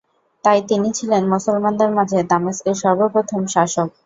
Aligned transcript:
তাই 0.43 0.59
তিনি 0.69 0.89
ছিলেন 0.97 1.23
মুসলমানদের 1.33 1.89
মাঝে 1.97 2.17
দামেস্কের 2.31 2.75
সর্ব 2.81 3.01
প্রথম 3.13 3.41
শাসক। 3.53 3.89